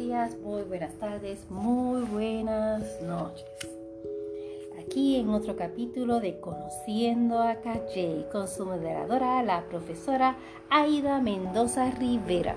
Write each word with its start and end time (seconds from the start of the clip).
días, 0.00 0.38
muy 0.38 0.62
buenas 0.62 0.94
tardes, 0.94 1.46
muy 1.50 2.00
buenas 2.04 3.02
noches. 3.02 3.44
Aquí 4.80 5.16
en 5.16 5.28
otro 5.28 5.56
capítulo 5.56 6.20
de 6.20 6.40
Conociendo 6.40 7.38
a 7.38 7.56
Calle 7.56 8.24
con 8.32 8.48
su 8.48 8.64
moderadora, 8.64 9.42
la 9.42 9.64
profesora 9.68 10.36
Aida 10.70 11.20
Mendoza 11.20 11.90
Rivera. 11.90 12.54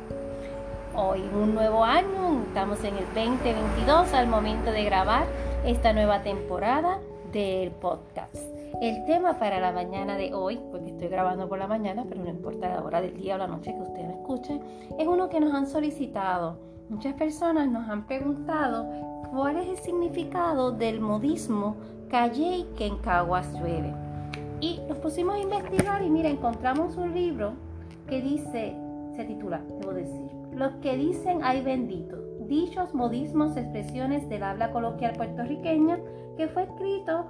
Hoy 0.95 1.19
un 1.35 1.53
nuevo 1.53 1.83
año, 1.83 2.43
estamos 2.47 2.81
en 2.85 2.95
el 2.95 3.05
2022 3.07 4.13
al 4.13 4.27
momento 4.27 4.71
de 4.71 4.85
grabar 4.85 5.27
esta 5.65 5.91
nueva 5.91 6.23
temporada 6.23 7.01
del 7.33 7.71
podcast. 7.71 8.37
El 8.81 9.03
tema 9.03 9.37
para 9.37 9.59
la 9.59 9.73
mañana 9.73 10.15
de 10.15 10.33
hoy, 10.33 10.61
porque 10.71 10.91
estoy 10.91 11.09
grabando 11.09 11.49
por 11.49 11.59
la 11.59 11.67
mañana, 11.67 12.05
pero 12.07 12.23
no 12.23 12.29
importa 12.29 12.69
la 12.69 12.81
hora 12.81 13.01
del 13.01 13.17
día 13.17 13.35
o 13.35 13.37
la 13.37 13.47
noche 13.47 13.73
que 13.73 13.81
ustedes 13.81 14.07
me 14.07 14.13
escuchen, 14.13 14.61
es 14.97 15.05
uno 15.05 15.27
que 15.27 15.41
nos 15.41 15.53
han 15.53 15.67
solicitado. 15.67 16.72
Muchas 16.89 17.13
personas 17.13 17.69
nos 17.69 17.89
han 17.89 18.05
preguntado 18.05 18.85
cuál 19.31 19.57
es 19.57 19.67
el 19.67 19.77
significado 19.77 20.71
del 20.71 20.99
modismo 20.99 21.77
Calle 22.09 22.65
que 22.77 22.85
en 22.85 22.97
Caguas 22.97 23.51
llueve. 23.53 23.93
Y 24.59 24.79
nos 24.87 24.97
pusimos 24.97 25.35
a 25.35 25.39
investigar 25.39 26.03
y 26.03 26.09
mira, 26.09 26.29
encontramos 26.29 26.97
un 26.97 27.13
libro 27.13 27.53
que 28.07 28.21
dice, 28.21 28.75
se 29.15 29.23
titula, 29.25 29.61
debo 29.79 29.93
decir, 29.93 30.29
Los 30.53 30.73
que 30.75 30.95
dicen 30.97 31.43
hay 31.43 31.61
bendito, 31.61 32.17
dichos 32.47 32.93
modismos, 32.93 33.57
expresiones 33.57 34.29
del 34.29 34.43
habla 34.43 34.71
coloquial 34.71 35.13
puertorriqueña, 35.13 35.99
que 36.37 36.47
fue 36.47 36.63
escrito 36.63 37.25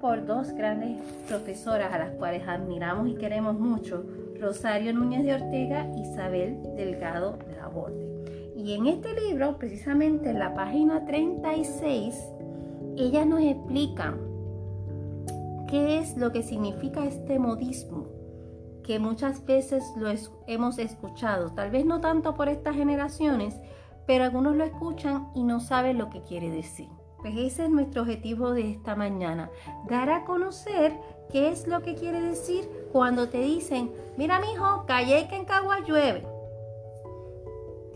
por 0.00 0.26
dos 0.26 0.52
grandes 0.52 1.00
profesoras 1.26 1.92
a 1.92 1.98
las 1.98 2.10
cuales 2.12 2.46
admiramos 2.46 3.08
y 3.08 3.14
queremos 3.14 3.58
mucho, 3.58 4.04
Rosario 4.40 4.92
Núñez 4.92 5.24
de 5.24 5.34
Ortega 5.34 5.88
y 5.96 6.02
Isabel 6.02 6.58
Delgado 6.76 7.36
de 7.36 7.56
la 7.56 7.66
Borde. 7.68 8.27
Y 8.58 8.72
en 8.72 8.88
este 8.88 9.14
libro, 9.14 9.56
precisamente 9.56 10.30
en 10.30 10.40
la 10.40 10.52
página 10.52 11.04
36, 11.04 12.16
ellas 12.96 13.24
nos 13.24 13.40
explican 13.40 14.18
qué 15.68 16.00
es 16.00 16.16
lo 16.16 16.32
que 16.32 16.42
significa 16.42 17.04
este 17.04 17.38
modismo, 17.38 18.08
que 18.82 18.98
muchas 18.98 19.46
veces 19.46 19.84
lo 19.96 20.08
hemos 20.48 20.80
escuchado, 20.80 21.54
tal 21.54 21.70
vez 21.70 21.86
no 21.86 22.00
tanto 22.00 22.34
por 22.34 22.48
estas 22.48 22.74
generaciones, 22.74 23.54
pero 24.08 24.24
algunos 24.24 24.56
lo 24.56 24.64
escuchan 24.64 25.28
y 25.36 25.44
no 25.44 25.60
saben 25.60 25.96
lo 25.96 26.10
que 26.10 26.22
quiere 26.22 26.50
decir. 26.50 26.88
Pues 27.18 27.36
ese 27.36 27.66
es 27.66 27.70
nuestro 27.70 28.02
objetivo 28.02 28.50
de 28.50 28.72
esta 28.72 28.96
mañana, 28.96 29.52
dar 29.88 30.10
a 30.10 30.24
conocer 30.24 30.98
qué 31.30 31.50
es 31.50 31.68
lo 31.68 31.82
que 31.82 31.94
quiere 31.94 32.20
decir 32.20 32.68
cuando 32.90 33.28
te 33.28 33.40
dicen, 33.40 33.92
mira 34.16 34.40
mijo, 34.40 34.84
calle 34.84 35.28
que 35.28 35.36
en 35.36 35.44
Cagua 35.44 35.78
llueve. 35.86 36.37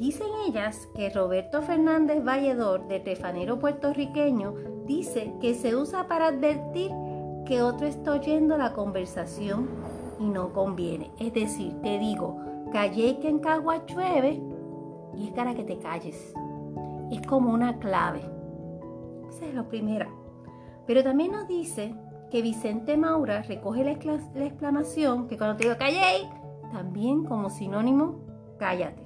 Dicen 0.03 0.27
ellas 0.49 0.89
que 0.97 1.11
Roberto 1.11 1.63
Fernández 1.63 2.25
Valledor, 2.25 2.89
de 2.89 2.99
Tefanero 2.99 3.61
puertorriqueño, 3.61 4.53
dice 4.85 5.33
que 5.41 5.55
se 5.55 5.77
usa 5.77 6.09
para 6.09 6.27
advertir 6.27 6.91
que 7.47 7.63
otro 7.63 7.87
está 7.87 8.11
oyendo 8.11 8.59
la 8.59 8.73
conversación 8.73 9.69
y 10.19 10.25
no 10.25 10.53
conviene. 10.53 11.13
Es 11.21 11.33
decir, 11.33 11.81
te 11.83 12.01
digo, 12.01 12.37
calle 12.73 13.21
que 13.21 13.29
en 13.29 13.39
Cagua 13.39 13.87
llueve 13.87 14.43
y 15.17 15.29
es 15.29 15.33
para 15.35 15.55
que 15.55 15.63
te 15.63 15.79
calles. 15.79 16.35
Es 17.13 17.25
como 17.25 17.53
una 17.53 17.79
clave. 17.79 18.23
Esa 19.29 19.47
es 19.47 19.55
la 19.55 19.69
primera. 19.69 20.09
Pero 20.85 21.05
también 21.05 21.31
nos 21.31 21.47
dice 21.47 21.95
que 22.29 22.43
Vicente 22.43 22.97
Maura 22.97 23.43
recoge 23.43 23.85
la, 23.85 23.93
exclamación 23.93 25.29
que 25.29 25.39
cuando 25.39 25.57
te 25.59 25.63
digo 25.63 25.79
calle, 25.79 26.29
también 26.73 27.25
como 27.25 27.51
sinónimo 27.51 28.33
cállate. 28.59 29.02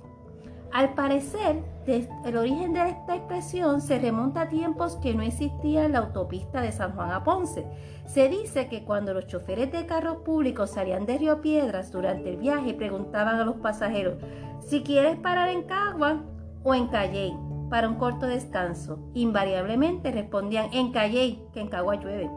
Al 0.73 0.95
parecer, 0.95 1.63
el 1.87 2.37
origen 2.37 2.73
de 2.73 2.89
esta 2.89 3.17
expresión 3.17 3.81
se 3.81 3.99
remonta 3.99 4.43
a 4.43 4.49
tiempos 4.49 4.97
que 4.97 5.15
no 5.15 5.23
existía 5.23 5.89
la 5.89 6.01
autopista 6.01 6.61
de 6.61 6.73
San 6.73 6.93
Juan 6.93 7.13
a 7.13 7.23
Ponce. 7.23 7.65
Se 8.07 8.29
dice 8.29 8.69
que 8.69 8.85
cuando 8.85 9.15
los 9.15 9.27
choferes 9.27 9.71
de 9.73 9.87
carros 9.87 10.19
públicos 10.19 10.71
salían 10.71 11.07
de 11.07 11.19
Río 11.19 11.41
Piedras 11.41 11.93
durante 11.93 12.31
el 12.31 12.37
viaje 12.37 12.75
preguntaban 12.75 13.37
a 13.37 13.45
los 13.45 13.57
pasajeros 13.57 14.17
si 14.61 14.83
quieres 14.83 15.17
parar 15.17 15.49
en 15.49 15.63
Cagua 15.63 16.25
o 16.63 16.75
en 16.75 16.89
Calley 16.89 17.37
para 17.71 17.89
un 17.89 17.97
corto 17.97 18.27
descanso. 18.27 18.99
Invariablemente 19.15 20.11
respondían 20.11 20.73
en 20.73 20.93
Calley, 20.93 21.43
que 21.53 21.61
en 21.61 21.69
Caguas 21.69 22.01
llueve. 22.03 22.31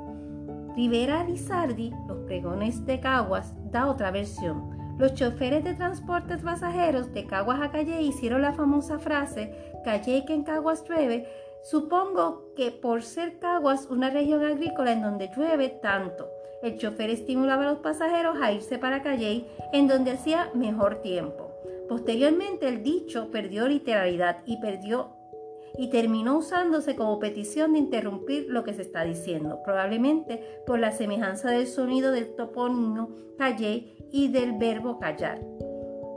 Rivera 0.75 1.23
Lizardi, 1.23 1.91
los 2.07 2.19
pregones 2.25 2.85
de 2.85 2.99
Caguas, 2.99 3.53
da 3.71 3.87
otra 3.87 4.11
versión. 4.11 4.78
Los 4.99 5.13
choferes 5.13 5.63
de 5.63 5.75
transporte 5.75 6.35
de 6.35 6.43
pasajeros 6.43 7.13
de 7.13 7.25
Caguas 7.25 7.61
a 7.61 7.71
Calley 7.71 8.05
hicieron 8.05 8.41
la 8.41 8.51
famosa 8.51 8.99
frase 8.99 9.71
Calley 9.85 10.25
que 10.25 10.33
en 10.33 10.43
Caguas 10.43 10.83
llueve. 10.83 11.25
Supongo 11.63 12.53
que 12.53 12.71
por 12.71 13.01
ser 13.03 13.39
Caguas 13.39 13.87
una 13.89 14.09
región 14.09 14.43
agrícola 14.43 14.91
en 14.91 15.01
donde 15.01 15.31
llueve 15.33 15.69
tanto, 15.69 16.29
el 16.61 16.77
chofer 16.77 17.11
estimulaba 17.11 17.63
a 17.63 17.69
los 17.71 17.79
pasajeros 17.79 18.39
a 18.41 18.51
irse 18.51 18.77
para 18.77 19.01
Calley 19.01 19.47
en 19.71 19.87
donde 19.87 20.11
hacía 20.11 20.51
mejor 20.53 20.97
tiempo. 20.97 21.49
Posteriormente 21.87 22.67
el 22.67 22.83
dicho 22.83 23.31
perdió 23.31 23.69
literalidad 23.69 24.39
y 24.45 24.57
perdió 24.57 25.15
y 25.77 25.89
terminó 25.89 26.37
usándose 26.37 26.95
como 26.95 27.19
petición 27.19 27.73
de 27.73 27.79
interrumpir 27.79 28.45
lo 28.49 28.63
que 28.63 28.73
se 28.73 28.81
está 28.81 29.03
diciendo, 29.03 29.59
probablemente 29.63 30.61
por 30.65 30.79
la 30.79 30.91
semejanza 30.91 31.51
del 31.51 31.67
sonido 31.67 32.11
del 32.11 32.35
topónimo 32.35 33.09
calle 33.37 33.95
y 34.11 34.29
del 34.29 34.57
verbo 34.57 34.99
callar. 34.99 35.39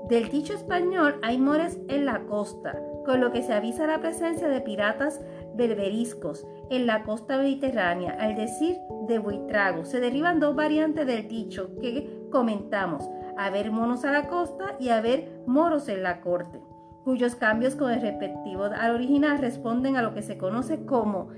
Del 0.09 0.29
dicho 0.29 0.53
español 0.55 1.19
hay 1.23 1.39
mores 1.39 1.79
en 1.89 2.05
la 2.05 2.27
costa, 2.27 2.79
con 3.05 3.21
lo 3.21 3.33
que 3.33 3.43
se 3.43 3.53
avisa 3.53 3.87
la 3.87 4.01
presencia 4.01 4.49
de 4.49 4.61
piratas 4.61 5.21
berberiscos 5.55 6.47
en 6.71 6.87
la 6.87 7.05
costa 7.05 7.39
mediterránea, 7.39 8.17
al 8.19 8.35
decir 8.35 8.77
de 9.07 9.19
buitrago. 9.19 9.85
Se 9.85 10.01
derivan 10.01 10.41
dos 10.41 10.55
variantes 10.55 11.07
del 11.07 11.29
dicho 11.29 11.71
que 11.81 12.27
comentamos, 12.31 13.09
haber 13.37 13.71
monos 13.71 14.05
a 14.05 14.13
la 14.13 14.29
costa 14.29 14.77
y 14.79 14.89
haber 14.89 15.43
moros 15.47 15.89
en 15.89 16.03
la 16.03 16.21
corte 16.21 16.61
cuyos 17.05 17.35
cambios 17.35 17.75
con 17.75 17.91
el 17.91 18.01
respectivo 18.01 18.65
al 18.65 18.95
original 18.95 19.39
responden 19.39 19.97
a 19.97 20.03
lo 20.03 20.15
que 20.15 20.23
se 20.23 20.39
conoce 20.39 20.85
como 20.85 21.29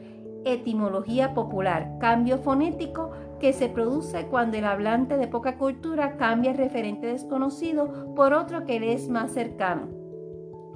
etimología 0.45 1.35
popular, 1.35 1.97
cambio 1.99 2.39
fonético 2.39 3.11
que 3.41 3.53
se 3.53 3.69
produce 3.69 4.27
cuando 4.27 4.57
el 4.57 4.65
hablante 4.65 5.17
de 5.17 5.27
poca 5.27 5.57
cultura 5.57 6.17
cambia 6.17 6.51
el 6.51 6.59
referente 6.59 7.07
desconocido 7.07 8.15
por 8.15 8.33
otro 8.33 8.65
que 8.65 8.79
le 8.81 8.93
es 8.93 9.09
más 9.09 9.33
cercano. 9.33 9.89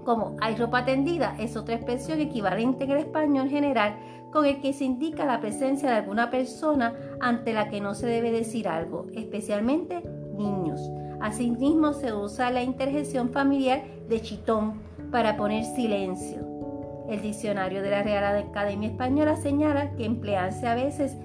Como 0.05 0.37
hay 0.41 0.57
ropa 0.57 0.85
tendida 0.85 1.37
es 1.39 1.57
otra 1.57 1.75
expresión 1.75 2.21
equivalente 2.21 2.85
en 2.85 2.93
el 2.93 2.99
español 2.99 3.49
general 3.49 3.97
con 4.33 4.47
el 4.47 4.61
que 4.61 4.73
se 4.73 4.85
indica 4.85 5.25
la 5.27 5.41
presencia 5.41 5.91
de 5.91 5.97
alguna 5.97 6.31
persona 6.31 6.95
ante 7.21 7.53
la 7.53 7.69
que 7.69 7.81
no 7.81 7.95
se 7.95 8.07
debe 8.07 8.31
decir 8.31 8.69
algo, 8.69 9.07
especialmente 9.15 10.03
niños. 10.37 10.81
Asimismo 11.21 11.93
se 11.93 12.13
usa 12.13 12.51
la 12.51 12.63
interjección 12.63 13.31
familiar 13.31 13.83
de 14.09 14.23
chitón 14.23 14.81
para 15.11 15.37
poner 15.37 15.65
silencio. 15.65 16.47
El 17.09 17.23
diccionario 17.23 17.83
de 17.83 17.91
la 17.91 18.03
Real 18.03 18.37
Academia 18.37 18.91
Española 18.91 19.37
señala 19.37 19.97
que 19.97 20.05
emplearse 20.05 20.69
a 20.69 20.75
veces 20.75 21.17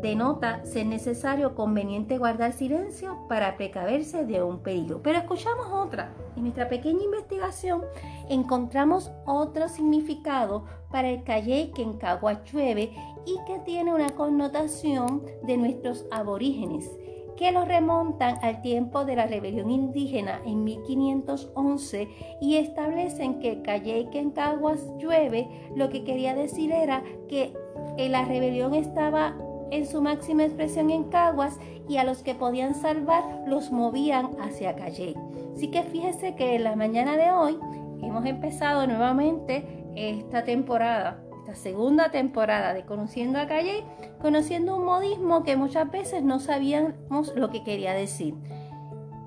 denota 0.00 0.64
ser 0.64 0.86
necesario 0.86 1.54
conveniente 1.54 2.18
guardar 2.18 2.52
silencio 2.52 3.26
para 3.28 3.56
precaverse 3.56 4.24
de 4.24 4.42
un 4.42 4.58
peligro. 4.60 5.00
Pero 5.02 5.18
escuchamos 5.18 5.66
otra. 5.72 6.12
En 6.36 6.42
nuestra 6.42 6.68
pequeña 6.68 7.04
investigación 7.04 7.82
encontramos 8.28 9.10
otro 9.24 9.68
significado 9.68 10.64
para 10.90 11.08
el 11.08 11.24
calle 11.24 11.72
que 11.74 11.82
en 11.82 11.94
Cagua 11.94 12.44
llueve 12.44 12.92
y 13.26 13.38
que 13.46 13.58
tiene 13.60 13.94
una 13.94 14.10
connotación 14.10 15.22
de 15.42 15.56
nuestros 15.56 16.04
aborígenes 16.10 16.88
que 17.36 17.52
lo 17.52 17.64
remontan 17.64 18.38
al 18.42 18.60
tiempo 18.62 19.04
de 19.04 19.16
la 19.16 19.26
rebelión 19.26 19.70
indígena 19.70 20.40
en 20.44 20.64
1511 20.64 22.08
y 22.40 22.56
establecen 22.56 23.40
que 23.40 23.62
Calle 23.62 24.08
que 24.10 24.20
en 24.20 24.30
Caguas 24.30 24.80
llueve, 24.98 25.48
lo 25.74 25.88
que 25.88 26.04
quería 26.04 26.34
decir 26.34 26.72
era 26.72 27.02
que 27.28 27.52
eh, 27.96 28.08
la 28.08 28.24
rebelión 28.24 28.74
estaba 28.74 29.36
en 29.70 29.86
su 29.86 30.02
máxima 30.02 30.44
expresión 30.44 30.90
en 30.90 31.04
Caguas 31.04 31.58
y 31.88 31.96
a 31.96 32.04
los 32.04 32.22
que 32.22 32.34
podían 32.34 32.74
salvar 32.74 33.44
los 33.46 33.72
movían 33.72 34.30
hacia 34.40 34.76
Calle. 34.76 35.14
Así 35.54 35.70
que 35.70 35.82
fíjese 35.82 36.34
que 36.34 36.56
en 36.56 36.64
la 36.64 36.76
mañana 36.76 37.16
de 37.16 37.30
hoy 37.30 37.58
hemos 38.02 38.24
empezado 38.26 38.86
nuevamente 38.86 39.64
esta 39.94 40.44
temporada 40.44 41.23
esta 41.44 41.56
segunda 41.56 42.10
temporada 42.10 42.72
de 42.72 42.86
Conociendo 42.86 43.38
a 43.38 43.46
Calle, 43.46 43.84
conociendo 44.18 44.76
un 44.76 44.86
modismo 44.86 45.44
que 45.44 45.56
muchas 45.56 45.90
veces 45.90 46.22
no 46.22 46.40
sabíamos 46.40 47.34
lo 47.36 47.50
que 47.50 47.62
quería 47.62 47.92
decir. 47.92 48.34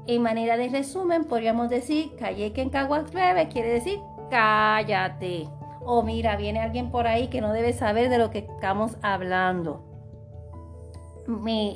En 0.08 0.24
manera 0.24 0.58
de 0.58 0.69
resumen, 0.69 1.25
podríamos 1.25 1.69
decir 1.69 2.16
Calle 2.18 2.54
que 2.54 2.64
en 2.64 2.72
Caguas 2.72 3.12
quiere 3.12 3.69
decir 3.69 4.00
cállate. 4.31 5.48
O 5.86 6.02
mira, 6.02 6.38
viene 6.38 6.60
alguien 6.60 6.90
por 6.90 7.06
ahí 7.06 7.28
que 7.28 7.40
no 7.40 7.54
debe 7.54 7.72
saber 7.72 8.10
de 8.10 8.18
lo 8.18 8.31
que 8.31 8.40
estamos 8.40 8.98
hablando. 9.04 9.84
Me, 11.28 11.75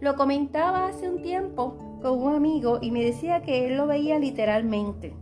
lo 0.00 0.16
comentaba 0.16 0.86
hace 0.86 1.08
un 1.08 1.22
tiempo 1.22 1.98
con 2.02 2.22
un 2.22 2.34
amigo 2.34 2.78
y 2.82 2.90
me 2.90 3.02
decía 3.02 3.40
que 3.40 3.68
él 3.68 3.78
lo 3.78 3.86
veía 3.86 4.18
literalmente 4.18 5.14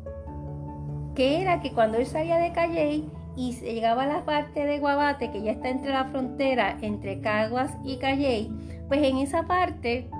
que 1.14 1.42
era 1.42 1.60
que 1.60 1.72
cuando 1.72 1.98
él 1.98 2.06
salía 2.06 2.38
de 2.38 2.52
Calley 2.52 3.10
y 3.40 3.52
llegaba 3.52 4.02
a 4.02 4.06
la 4.06 4.24
parte 4.26 4.66
de 4.66 4.78
Guabate, 4.78 5.30
que 5.30 5.40
ya 5.40 5.52
está 5.52 5.70
entre 5.70 5.92
la 5.92 6.04
frontera 6.04 6.76
entre 6.82 7.20
Caguas 7.20 7.72
y 7.82 7.96
Calley, 7.96 8.50
pues 8.86 9.02
en 9.02 9.16
esa 9.16 9.44
parte, 9.44 10.10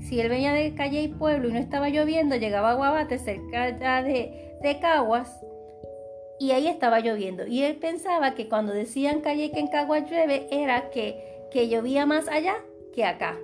si 0.00 0.20
él 0.20 0.28
venía 0.28 0.52
de 0.52 0.74
Calley 0.74 1.08
Pueblo 1.08 1.48
y 1.48 1.52
no 1.52 1.58
estaba 1.58 1.88
lloviendo, 1.88 2.36
llegaba 2.36 2.74
Guabate 2.74 3.18
cerca 3.18 3.72
de, 4.02 4.58
de 4.60 4.78
Caguas, 4.80 5.42
y 6.38 6.50
ahí 6.50 6.66
estaba 6.66 7.00
lloviendo. 7.00 7.46
Y 7.46 7.62
él 7.62 7.76
pensaba 7.76 8.34
que 8.34 8.48
cuando 8.48 8.74
decían 8.74 9.22
Calley 9.22 9.50
que 9.50 9.60
en 9.60 9.68
Caguas 9.68 10.10
llueve, 10.10 10.48
era 10.50 10.90
que, 10.90 11.46
que 11.50 11.68
llovía 11.68 12.04
más 12.04 12.28
allá 12.28 12.56
que 12.92 13.06
acá. 13.06 13.38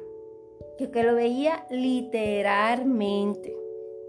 Que, 0.76 0.90
que 0.90 1.02
lo 1.02 1.14
veía 1.14 1.64
literalmente. 1.70 3.56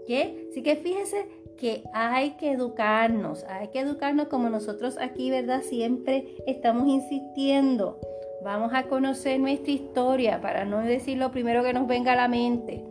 ¿Qué? 0.06 0.48
Así 0.50 0.62
que 0.62 0.76
fíjese 0.76 1.24
que 1.60 1.84
hay 1.92 2.30
que 2.32 2.52
educarnos, 2.52 3.44
hay 3.44 3.68
que 3.68 3.80
educarnos 3.80 4.28
como 4.28 4.48
nosotros 4.48 4.96
aquí, 4.98 5.30
¿verdad? 5.30 5.60
Siempre 5.62 6.36
estamos 6.46 6.88
insistiendo. 6.88 8.00
Vamos 8.42 8.72
a 8.74 8.84
conocer 8.84 9.38
nuestra 9.38 9.70
historia 9.70 10.40
para 10.40 10.64
no 10.64 10.80
decir 10.80 11.18
lo 11.18 11.30
primero 11.30 11.62
que 11.62 11.74
nos 11.74 11.86
venga 11.86 12.14
a 12.14 12.16
la 12.16 12.28
mente. 12.28 12.82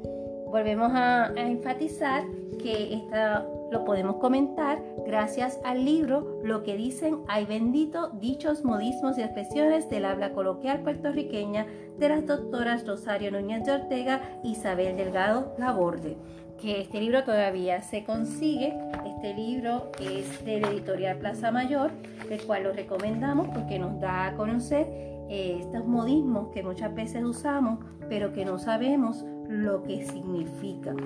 Volvemos 0.45 0.92
a, 0.94 1.33
enfatizar 1.36 2.24
que 2.62 2.94
esta, 2.94 3.45
lo 3.71 3.86
podemos 3.86 4.18
comentar 4.18 4.83
gracias 5.06 5.60
al 5.63 5.86
libro 5.86 6.39
Lo 6.44 6.63
que 6.63 6.75
dicen 6.75 7.19
hay 7.27 7.45
bendito, 7.45 8.10
dichos, 8.19 8.63
modismos 8.63 9.18
y 9.18 9.21
expresiones 9.21 9.89
del 9.89 10.06
habla 10.06 10.33
coloquial 10.33 10.81
puertorriqueña 10.81 11.66
de 11.98 12.10
las 12.10 12.25
doctoras 12.25 12.86
Rosario 12.86 13.31
Núñez 13.31 13.63
de 13.66 13.71
Ortega 13.71 14.21
y 14.44 14.51
Isabel 14.51 14.98
Delgado 14.98 15.56
Laborde 15.57 16.18
que 16.61 16.81
este 16.81 17.00
libro 17.00 17.23
todavía 17.23 17.81
se 17.81 18.03
consigue. 18.03 18.73
Este 19.06 19.33
libro 19.33 19.91
es 20.00 20.44
de 20.45 20.59
la 20.59 20.69
editorial 20.69 21.17
Plaza 21.17 21.51
Mayor, 21.51 21.91
el 22.29 22.41
cual 22.44 22.63
lo 22.63 22.73
recomendamos 22.73 23.47
porque 23.50 23.79
nos 23.79 24.00
da 24.00 24.27
a 24.27 24.35
conocer 24.35 24.88
eh, 25.29 25.57
estos 25.59 25.85
modismos 25.85 26.50
que 26.53 26.63
muchas 26.63 26.94
veces 26.94 27.23
usamos, 27.23 27.79
pero 28.09 28.33
que 28.33 28.45
no 28.45 28.57
sabemos 28.59 29.23
lo 29.47 29.83
que 29.83 30.06
significan. 30.06 30.97